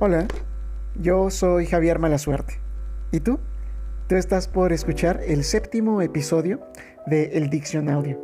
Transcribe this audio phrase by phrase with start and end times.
[0.00, 0.28] Hola,
[0.94, 2.60] yo soy Javier Malasuerte.
[3.10, 3.40] ¿Y tú?
[4.06, 6.60] Tú estás por escuchar el séptimo episodio
[7.06, 8.16] de El Diccionaudio.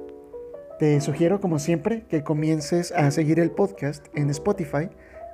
[0.79, 4.89] Te sugiero, como siempre, que comiences a seguir el podcast en Spotify,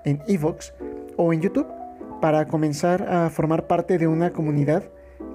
[0.07, 0.73] en Evox
[1.19, 1.67] o en YouTube
[2.23, 4.85] para comenzar a formar parte de una comunidad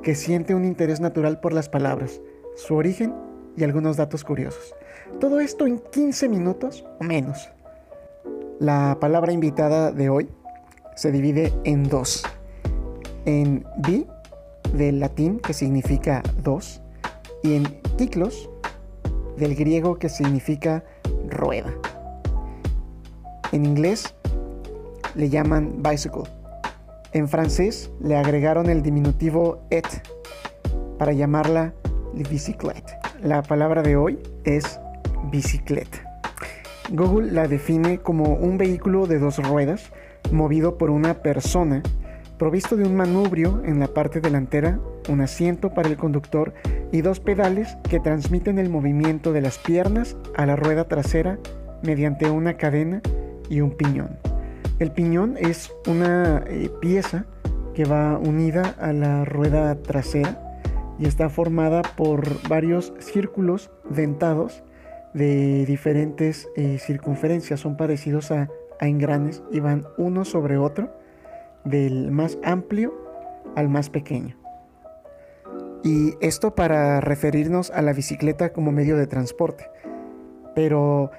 [0.02, 2.20] que siente un interés natural por las palabras,
[2.56, 3.14] su origen
[3.56, 4.74] y algunos datos curiosos.
[5.20, 7.52] Todo esto en 15 minutos o menos.
[8.58, 10.30] La palabra invitada de hoy
[10.96, 12.24] se divide en dos.
[13.26, 14.08] En bi,
[14.74, 16.82] del latín que significa dos,
[17.44, 17.64] y en
[17.98, 18.50] kiklos,
[19.38, 20.84] del griego que significa
[21.30, 21.74] rueda.
[23.52, 24.16] En inglés
[25.16, 26.24] le llaman bicycle.
[27.14, 29.86] En francés le agregaron el diminutivo et
[30.98, 31.74] para llamarla
[32.14, 32.98] bicyclette.
[33.22, 34.80] La palabra de hoy es
[35.32, 36.22] bicicleta.
[36.92, 39.92] Google la define como un vehículo de dos ruedas
[40.32, 41.82] movido por una persona,
[42.38, 46.54] provisto de un manubrio en la parte delantera, un asiento para el conductor
[46.92, 51.38] y dos pedales que transmiten el movimiento de las piernas a la rueda trasera
[51.84, 53.02] mediante una cadena
[53.50, 54.18] y un piñón.
[54.80, 57.26] El piñón es una eh, pieza
[57.74, 60.42] que va unida a la rueda trasera
[60.98, 64.64] y está formada por varios círculos dentados
[65.14, 67.60] de diferentes eh, circunferencias.
[67.60, 70.90] Son parecidos a a engranes y van uno sobre otro,
[71.64, 72.94] del más amplio
[73.56, 74.38] al más pequeño.
[75.84, 79.70] Y esto para referirnos a la bicicleta como medio de transporte.
[80.56, 81.12] Pero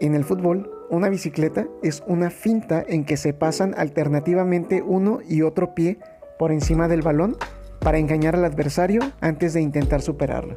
[0.00, 5.42] en el fútbol, una bicicleta es una finta en que se pasan alternativamente uno y
[5.42, 5.98] otro pie
[6.38, 7.36] por encima del balón
[7.80, 10.56] para engañar al adversario antes de intentar superarlo.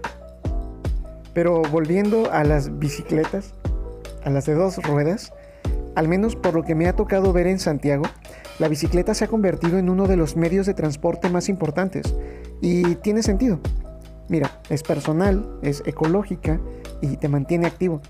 [1.33, 3.53] Pero volviendo a las bicicletas,
[4.23, 5.33] a las de dos ruedas,
[5.95, 8.03] al menos por lo que me ha tocado ver en Santiago,
[8.59, 12.15] la bicicleta se ha convertido en uno de los medios de transporte más importantes
[12.61, 13.59] y tiene sentido.
[14.27, 16.59] Mira, es personal, es ecológica
[17.01, 18.01] y te mantiene activo.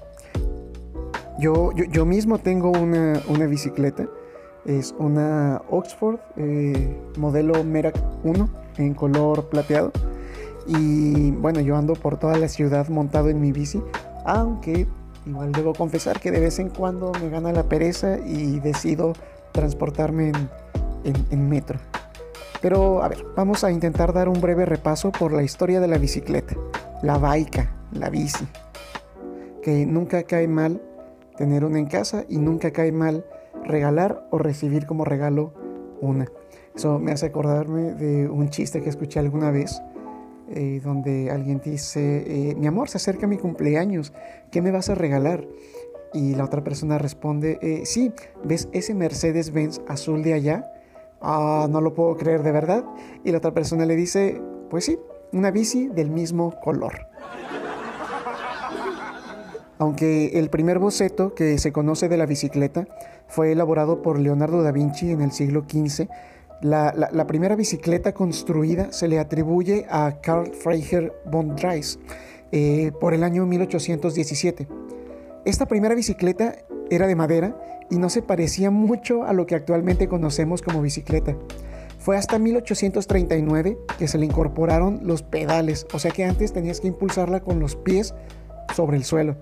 [1.39, 4.07] Yo, yo, mismo tengo una, bicicleta,
[4.65, 9.91] es una Oxford eh, modelo Merak 1 en color plateado.
[10.67, 13.81] Y bueno, yo ando por toda la ciudad montado en mi bici,
[14.23, 14.87] aunque
[15.25, 19.13] Igual debo confesar que de vez en cuando me gana la pereza y decido
[19.51, 20.31] transportarme
[21.03, 21.79] en, metro.
[22.61, 25.97] Pero a ver, vamos a intentar dar un breve repaso por la historia de la
[25.97, 26.55] bicicleta,
[27.01, 28.45] la baica, la bici.
[29.61, 30.81] Que nunca cae mal
[31.37, 33.25] tener una en casa y nunca cae mal
[33.63, 35.53] regalar o recibir como regalo
[36.01, 36.27] una.
[36.75, 39.81] Eso me hace acordarme de un chiste que escuché alguna vez
[40.49, 44.13] eh, donde alguien dice, eh, mi amor, se acerca mi cumpleaños,
[44.51, 45.47] ¿qué me vas a regalar?
[46.13, 48.13] Y la otra persona responde, eh, sí,
[48.43, 50.71] ¿ves ese Mercedes-Benz azul de allá?
[51.21, 52.85] Ah, no lo puedo creer de verdad.
[53.23, 54.97] Y la otra persona le dice, pues sí,
[55.33, 57.07] una bici del mismo color.
[59.77, 62.87] Aunque el primer boceto que se conoce de la bicicleta
[63.27, 66.07] fue elaborado por Leonardo da Vinci en el siglo XV,
[66.61, 71.99] la, primera bicicleta construida se le atribuye a Carl Freiherr von Drais
[72.51, 74.67] eh, por el año 1817.
[75.45, 76.55] Esta primera bicicleta
[76.89, 77.55] era de madera
[77.89, 81.35] y no se parecía mucho a lo que actualmente conocemos como bicicleta.
[81.99, 86.87] Fue hasta 1839 que se le incorporaron los pedales, o sea que antes tenías que
[86.87, 88.13] impulsarla con los pies
[88.75, 89.35] sobre el suelo.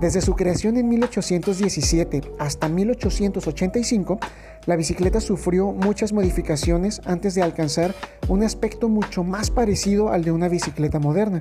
[0.00, 4.20] Desde su creación en 1817 hasta 1885,
[4.68, 7.94] la bicicleta sufrió muchas modificaciones antes de alcanzar
[8.28, 11.40] un aspecto mucho más parecido al de una bicicleta moderna.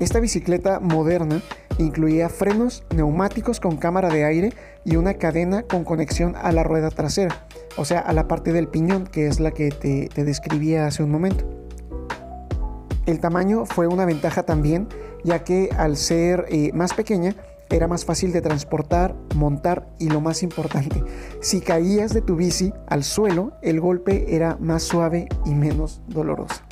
[0.00, 1.42] Esta bicicleta moderna
[1.76, 4.54] incluía frenos neumáticos con cámara de aire
[4.86, 8.68] y una cadena con conexión a la rueda trasera, o sea, a la parte del
[8.68, 11.44] piñón, que es la que te, describía hace un momento.
[13.04, 14.88] El tamaño fue una ventaja también,
[15.24, 17.34] ya que al ser eh, más pequeña,
[17.70, 21.02] era más fácil de transportar, montar y lo más importante,
[21.40, 26.62] si caías de tu bici al suelo, el golpe era más suave y menos doloroso.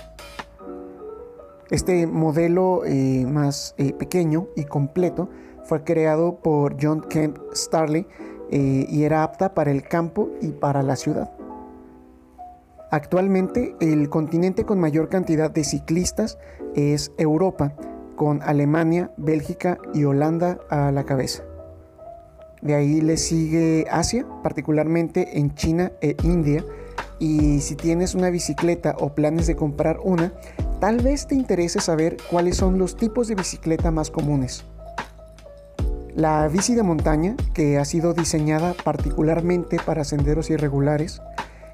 [1.70, 5.28] Este modelo eh, más eh, pequeño y completo
[5.64, 8.06] fue creado por John Kemp Starley
[8.50, 11.32] eh, y era apta para el campo y para la ciudad.
[12.90, 16.38] Actualmente el continente con mayor cantidad de ciclistas
[16.76, 17.74] es Europa,
[18.16, 21.42] con Alemania, Bélgica y Holanda a la cabeza.
[22.64, 26.64] De ahí le sigue Asia, particularmente en China e India.
[27.18, 30.32] Y si tienes una bicicleta o planes de comprar una,
[30.80, 34.64] tal vez te interese saber cuáles son los tipos de bicicleta más comunes.
[36.14, 41.20] La bici de montaña, que ha sido diseñada particularmente para senderos irregulares.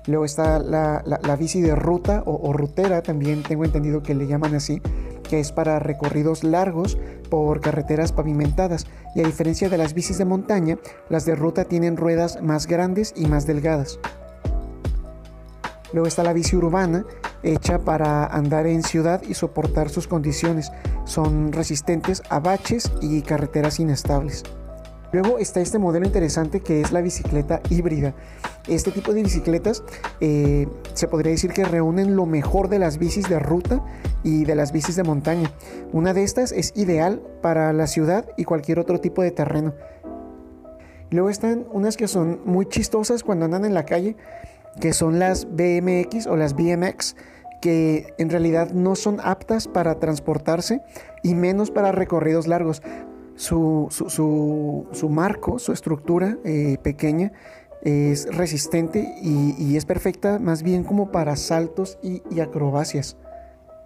[0.07, 4.55] Luego está la, bici de ruta o, o, rutera, también tengo entendido que le llaman
[4.55, 4.81] así,
[5.31, 6.99] que es para recorridos largos
[7.31, 8.89] por carreteras pavimentadas.
[9.15, 10.77] Y a diferencia de las bicis de montaña,
[11.09, 14.01] las de ruta tienen ruedas más grandes y más delgadas.
[15.93, 17.05] Luego está la bici urbana,
[17.45, 20.73] hecha para andar en ciudad y soportar sus condiciones.
[21.05, 24.43] Son resistentes a baches y carreteras inestables.
[25.13, 28.15] Luego está este modelo interesante que es la bicicleta híbrida.
[28.69, 29.83] Este tipo de bicicletas
[30.21, 33.85] eh, se podría decir que reúnen lo mejor de las bicis de ruta
[34.23, 35.51] y de las bicis de montaña.
[35.93, 39.75] Una de estas es ideal para la ciudad y cualquier otro tipo de terreno.
[41.11, 44.17] Luego están unas que son muy chistosas cuando andan en la calle
[44.79, 47.17] que son las BMX o las BMX,
[47.61, 50.81] que en realidad no son aptas para transportarse
[51.23, 52.83] y menos para recorridos largos.
[53.41, 57.33] Su, marco, su estructura eh, pequeña
[57.83, 63.17] es resistente y, es perfecta más bien como para saltos y, acrobacias.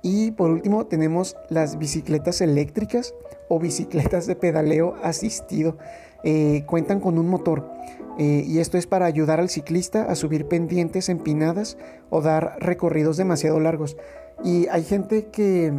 [0.02, 3.14] Y por último tenemos las bicicletas eléctricas
[3.48, 5.78] o bicicletas de pedaleo asistido.
[6.24, 7.70] Eh, cuentan con un motor
[8.18, 11.76] eh, y esto es para ayudar al ciclista a subir pendientes empinadas
[12.10, 13.96] o dar recorridos demasiado largos.
[14.42, 15.72] Y hay gente que,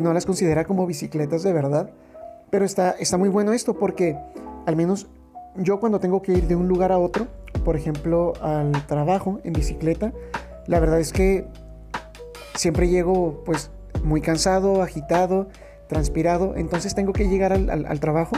[0.00, 1.90] no las considera como bicicletas de verdad,
[2.50, 4.16] pero está, está muy bueno esto porque
[4.66, 5.08] al menos
[5.56, 7.26] yo cuando tengo que ir de un lugar a otro,
[7.64, 10.12] por ejemplo al trabajo en bicicleta,
[10.66, 11.46] la verdad es que
[12.54, 13.70] siempre llego pues
[14.04, 15.48] muy cansado, agitado,
[15.88, 18.36] transpirado, entonces tengo que llegar al trabajo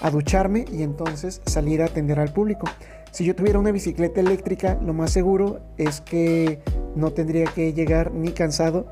[0.00, 2.66] a ducharme y entonces salir a atender al público.
[3.12, 6.60] Si yo tuviera una bicicleta eléctrica, lo más seguro es que
[6.96, 8.86] no tendría que llegar ni cansado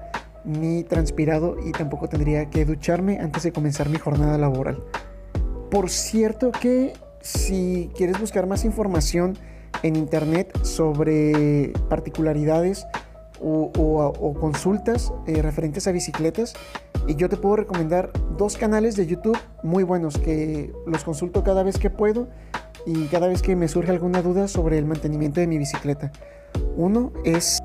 [0.45, 4.83] ni transpirado y tampoco tendría que ducharme antes de comenzar mi jornada laboral.
[5.71, 9.37] Por cierto que si quieres buscar más información
[9.83, 12.87] en internet sobre particularidades
[13.43, 16.55] o, consultas eh, referentes a bicicletas,
[17.07, 21.63] y yo te puedo recomendar dos canales de YouTube muy buenos que los consulto cada
[21.63, 22.29] vez que puedo
[22.87, 26.13] y cada vez que me surge alguna duda sobre el mantenimiento de mi bicicleta.
[26.77, 27.59] Uno es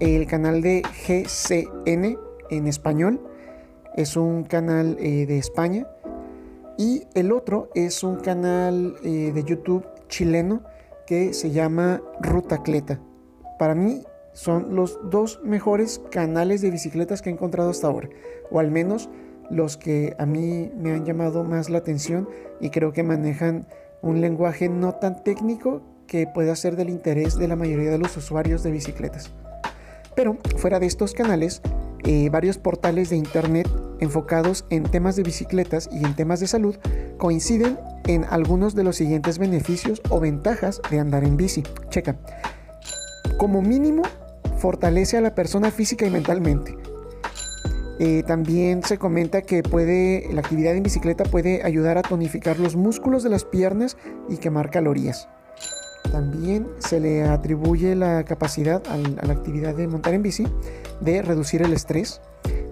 [0.00, 2.18] el canal de GCN
[2.50, 3.20] en español,
[3.96, 5.86] es un canal eh, de España.
[6.78, 10.62] Y el otro es un canal eh, de YouTube chileno
[11.06, 13.00] que se llama Rutacleta.
[13.58, 14.02] Para mí
[14.32, 18.08] son los dos mejores canales de bicicletas que he encontrado hasta ahora,
[18.50, 19.10] o al menos
[19.50, 22.28] los que a mí me han llamado más la atención
[22.60, 23.66] y creo que manejan
[24.00, 28.16] un lenguaje no tan técnico que pueda ser del interés de la mayoría de los
[28.16, 29.30] usuarios de bicicletas.
[30.14, 31.62] Pero fuera de estos canales,
[32.04, 33.68] eh, varios portales de internet
[34.00, 36.76] enfocados en temas de bicicletas y en temas de salud
[37.18, 41.62] coinciden en algunos de los siguientes beneficios o ventajas de andar en bici.
[41.90, 42.16] Checa.
[43.38, 44.02] Como mínimo,
[44.58, 46.76] fortalece a la persona física y mentalmente.
[47.98, 52.74] Eh, también se comenta que puede, la actividad en bicicleta puede ayudar a tonificar los
[52.74, 53.98] músculos de las piernas
[54.30, 55.28] y quemar calorías.
[56.10, 60.46] También se le atribuye la capacidad a la actividad de montar en bici
[61.00, 62.20] de reducir el estrés,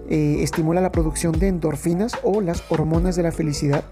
[0.09, 3.83] eh, estimula la producción de endorfinas o las hormonas de la felicidad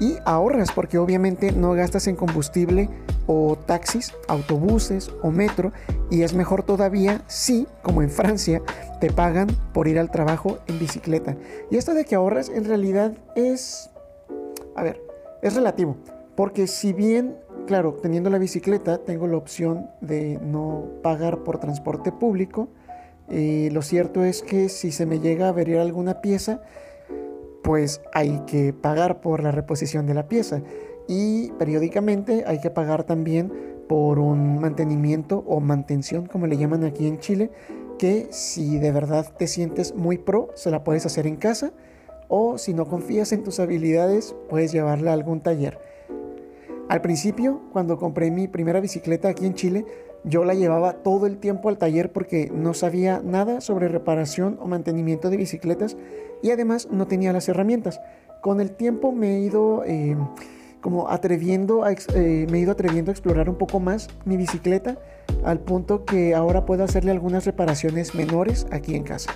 [0.00, 2.88] y ahorras porque obviamente no gastas en combustible
[3.26, 5.72] o taxis, autobuses o metro
[6.10, 8.62] y es mejor todavía si, como en Francia,
[9.00, 11.36] te pagan por ir al trabajo en bicicleta.
[11.70, 13.90] Y esto de que ahorras en realidad es,
[14.76, 15.00] a ver,
[15.42, 15.96] es relativo,
[16.36, 22.12] porque si bien, claro, teniendo la bicicleta tengo la opción de no pagar por transporte
[22.12, 22.68] público,
[23.28, 26.60] eh, lo cierto es que si se me llega a averiar alguna pieza,
[27.62, 30.62] pues hay que pagar por la reposición de la pieza.
[31.08, 33.52] Y periódicamente hay que pagar también
[33.88, 37.50] por un mantenimiento o mantención, como le llaman aquí en Chile,
[37.98, 41.72] que si de verdad te sientes muy pro, se la puedes hacer en casa.
[42.28, 45.78] O si no confías en tus habilidades, puedes llevarla a algún taller.
[46.88, 49.86] Al principio, cuando compré mi primera bicicleta aquí en Chile,
[50.22, 54.66] yo la llevaba todo el tiempo al taller porque no sabía nada sobre reparación o
[54.66, 55.96] mantenimiento de bicicletas
[56.42, 58.00] y además no tenía las herramientas.
[58.42, 60.16] Con el tiempo me he ido eh,
[60.82, 64.98] como atreviendo a, eh, me he ido atreviendo a explorar un poco más mi bicicleta
[65.42, 69.30] al punto que ahora puedo hacerle algunas reparaciones menores aquí en casa.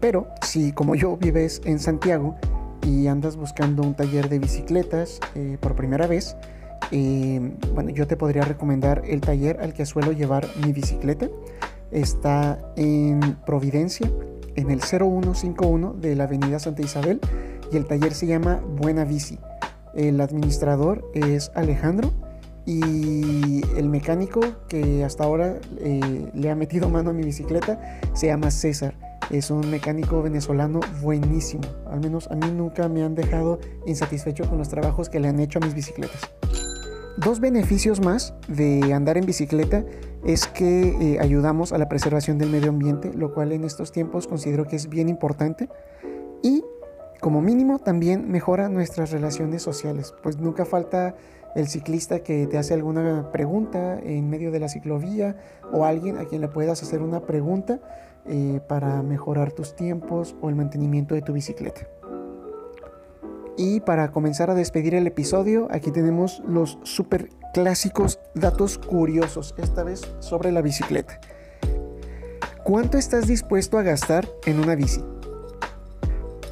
[0.00, 2.36] Pero si como yo vives en Santiago
[2.82, 6.36] y andas buscando un taller de bicicletas eh, por primera vez,
[6.90, 11.28] eh, bueno, yo te podría recomendar el taller al que suelo llevar mi bicicleta.
[11.90, 14.10] Está en Providencia,
[14.56, 17.20] en el 0151 de la Avenida Santa Isabel,
[17.72, 19.38] y el taller se llama Buena Bici.
[19.94, 22.12] El administrador es Alejandro
[22.66, 27.80] y el mecánico que hasta ahora eh, le ha metido mano a mi bicicleta
[28.12, 28.94] se llama César.
[29.30, 31.64] Es un mecánico venezolano buenísimo.
[31.90, 35.38] Al menos a mí nunca me han dejado insatisfecho con los trabajos que le han
[35.38, 36.20] hecho a mis bicicletas.
[37.18, 39.84] Dos beneficios más de andar en bicicleta
[40.24, 44.26] es que eh, ayudamos a la preservación del medio ambiente, lo cual en estos tiempos
[44.26, 45.68] considero que es bien importante.
[46.42, 46.64] Y
[47.20, 51.16] como mínimo también mejora nuestras relaciones sociales, pues nunca falta
[51.54, 55.36] el ciclista que te hace alguna pregunta en medio de la ciclovía
[55.72, 57.80] o alguien a quien le puedas hacer una pregunta
[58.28, 61.88] eh, para mejorar tus tiempos o el mantenimiento de tu bicicleta.
[63.56, 69.82] Y para comenzar a despedir el episodio, aquí tenemos los super clásicos datos curiosos, esta
[69.82, 71.18] vez sobre la bicicleta.
[72.62, 75.02] ¿Cuánto estás dispuesto a gastar en una bici?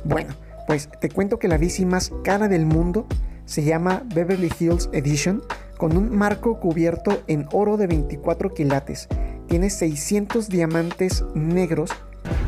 [0.02, 0.35] Bueno,
[0.66, 3.06] pues te cuento que la bici más cara del mundo
[3.45, 5.42] se llama Beverly Hills Edition
[5.78, 9.09] con un marco cubierto en oro de 24 quilates.
[9.49, 11.91] Tiene 600 diamantes negros.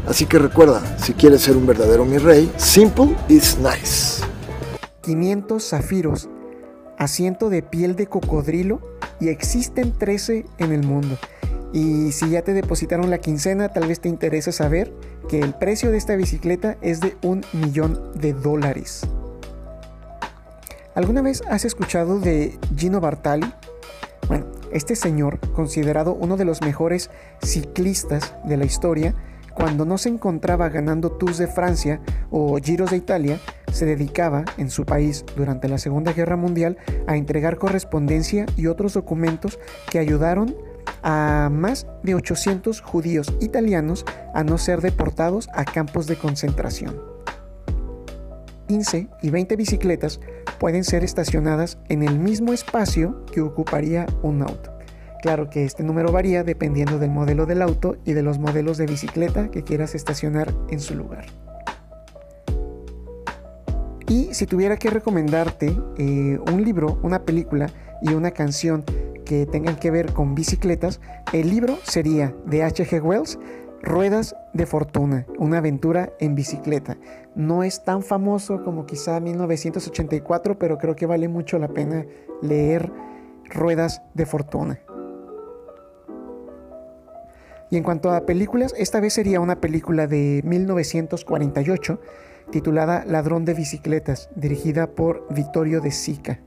[0.07, 4.25] Así que recuerda, si quieres ser un verdadero mi rey, simple is nice.
[5.02, 6.28] 500 zafiros,
[6.99, 8.81] asiento de piel de cocodrilo
[9.21, 11.17] y existen 13 en el mundo.
[11.73, 14.93] Y si ya te depositaron la quincena, tal vez te interese saber
[15.28, 19.02] que el precio de esta bicicleta es de un millón de dólares.
[20.95, 23.47] ¿Alguna vez has escuchado de Gino Bartali?
[24.72, 27.10] Este señor, considerado uno de los mejores
[27.42, 29.14] ciclistas de la historia,
[29.54, 33.40] cuando no se encontraba ganando Tours de Francia o Giros de Italia,
[33.72, 38.94] se dedicaba en su país durante la Segunda Guerra Mundial a entregar correspondencia y otros
[38.94, 39.58] documentos
[39.90, 40.54] que ayudaron
[41.02, 47.00] a más de 800 judíos italianos a no ser deportados a campos de concentración.
[48.68, 50.20] 15 y 20 bicicletas
[50.58, 54.78] pueden ser estacionadas en el mismo espacio que ocuparía un auto.
[55.22, 58.86] Claro que este número varía dependiendo del modelo del auto y de los modelos de
[58.86, 61.26] bicicleta que quieras estacionar en su lugar.
[64.08, 67.68] Y si tuviera que recomendarte eh, un libro, una película
[68.00, 68.84] y una canción
[69.24, 71.00] que tengan que ver con bicicletas,
[71.34, 73.02] el libro sería de H.G.
[73.02, 73.38] Wells,
[73.82, 76.97] Ruedas de Fortuna, una aventura en bicicleta.
[77.35, 82.04] No es tan famoso como quizá 1984, pero creo que vale mucho la pena
[82.42, 82.90] leer
[83.44, 84.80] Ruedas de Fortuna.
[87.70, 92.00] Y en cuanto a películas, esta vez sería una película de 1948
[92.50, 96.40] titulada Ladrón de Bicicletas, dirigida por Vittorio de Sica.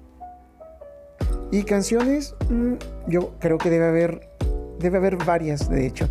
[1.51, 2.73] Y canciones, mm,
[3.07, 4.29] yo creo que debe haber,
[4.79, 6.09] debe haber varias, de hecho.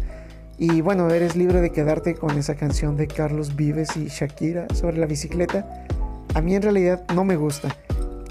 [0.61, 4.99] Y bueno, eres libre de quedarte con esa canción de Carlos Vives y Shakira sobre
[4.99, 5.87] la bicicleta.
[6.35, 7.75] A mí en realidad no me gusta.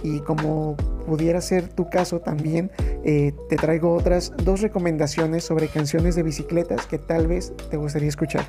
[0.03, 2.69] Y como pudiera ser tu caso también,
[3.03, 8.09] eh, te traigo otras dos recomendaciones sobre canciones de bicicletas que tal vez te gustaría
[8.09, 8.45] escuchar.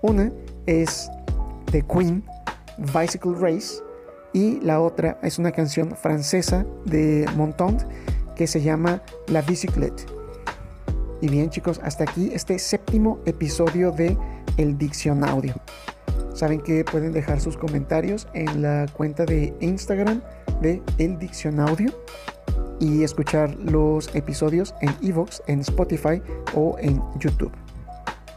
[0.00, 0.30] Una
[0.66, 1.10] es
[1.72, 2.22] de Queen,
[2.94, 3.82] Bicycle Race,
[4.32, 7.84] y la otra es una canción francesa de Montand
[8.36, 10.17] que se llama La Bicyclette.
[11.20, 14.16] Y bien chicos, hasta aquí este séptimo episodio de
[14.56, 15.54] El Diccionaudio.
[16.32, 20.22] Saben que pueden dejar sus comentarios en la cuenta de Instagram
[20.62, 21.90] de El Diccionaudio
[22.78, 26.22] y escuchar los episodios en Evox, en Spotify
[26.54, 27.52] o en YouTube.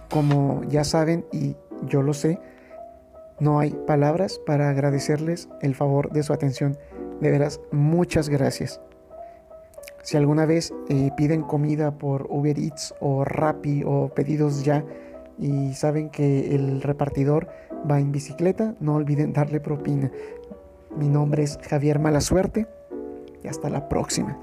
[0.10, 1.56] Como ya saben y
[1.88, 2.40] yo lo sé,
[3.40, 6.78] no hay palabras para agradecerles el favor de su atención.
[7.22, 8.82] De veras, muchas gracias.
[10.04, 14.84] Si alguna vez eh, piden comida por Uber Eats o Rappi o pedidos ya
[15.38, 17.48] y saben que el repartidor
[17.90, 20.12] va en bicicleta, no olviden darle propina.
[20.96, 22.68] Mi nombre es Javier Malasuerte
[23.44, 24.38] y hasta la próxima.